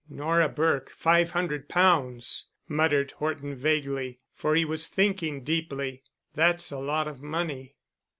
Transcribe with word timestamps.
"Nora 0.09 0.49
Burke—five 0.49 1.29
hundred 1.29 1.69
pounds!" 1.69 2.47
muttered 2.67 3.11
Horton 3.11 3.53
vaguely, 3.55 4.17
for 4.33 4.55
he 4.55 4.65
was 4.65 4.87
thinking 4.87 5.43
deeply, 5.43 6.01
"that's 6.33 6.71
a 6.71 6.79
lot 6.79 7.07
of 7.07 7.21
money." 7.21 7.75